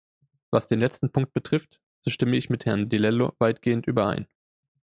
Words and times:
Was 0.49 0.65
den 0.67 0.79
letzten 0.79 1.11
Punkt 1.11 1.31
betrifft, 1.31 1.79
so 1.99 2.09
stimme 2.09 2.35
ich 2.35 2.49
mit 2.49 2.65
Herrn 2.65 2.89
Di 2.89 2.97
Lello 2.97 3.35
weitgehend 3.37 3.85
überein. 3.85 4.25